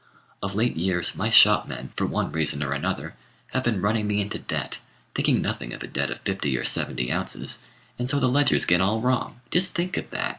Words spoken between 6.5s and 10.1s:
or seventy ounces; and so the ledgers get all wrong. Just think of